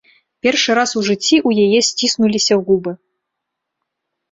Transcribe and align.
Першы 0.45 0.71
раз 0.79 0.93
у 1.01 1.03
жыцці 1.09 1.35
ў 1.47 1.67
яе 1.67 1.79
сціснуліся 1.89 2.55
губы. 2.73 2.91